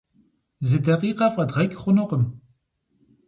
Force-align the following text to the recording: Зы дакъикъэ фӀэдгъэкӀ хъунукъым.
Зы 0.67 0.77
дакъикъэ 0.85 1.27
фӀэдгъэкӀ 1.33 1.77
хъунукъым. 1.81 2.23